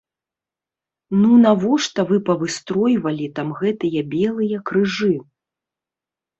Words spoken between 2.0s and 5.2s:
вы павыстройвалі там гэтыя белыя крыжы?